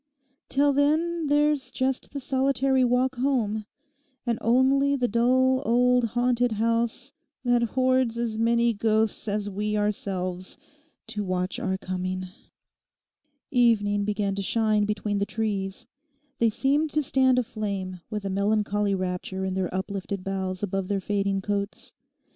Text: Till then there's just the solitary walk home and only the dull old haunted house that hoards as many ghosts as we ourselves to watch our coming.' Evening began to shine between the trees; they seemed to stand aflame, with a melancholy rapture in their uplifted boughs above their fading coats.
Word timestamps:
Till 0.49 0.73
then 0.73 1.27
there's 1.27 1.69
just 1.69 2.11
the 2.11 2.19
solitary 2.19 2.83
walk 2.83 3.17
home 3.17 3.65
and 4.25 4.39
only 4.41 4.95
the 4.95 5.07
dull 5.07 5.61
old 5.63 6.03
haunted 6.15 6.53
house 6.53 7.13
that 7.45 7.61
hoards 7.61 8.17
as 8.17 8.35
many 8.39 8.73
ghosts 8.73 9.27
as 9.27 9.47
we 9.47 9.77
ourselves 9.77 10.57
to 11.05 11.23
watch 11.23 11.59
our 11.59 11.77
coming.' 11.77 12.29
Evening 13.51 14.03
began 14.03 14.33
to 14.33 14.41
shine 14.41 14.85
between 14.85 15.19
the 15.19 15.23
trees; 15.27 15.85
they 16.39 16.49
seemed 16.49 16.89
to 16.89 17.03
stand 17.03 17.37
aflame, 17.37 18.01
with 18.09 18.25
a 18.25 18.29
melancholy 18.31 18.95
rapture 18.95 19.45
in 19.45 19.53
their 19.53 19.71
uplifted 19.71 20.23
boughs 20.23 20.63
above 20.63 20.87
their 20.87 20.99
fading 20.99 21.41
coats. 21.41 21.93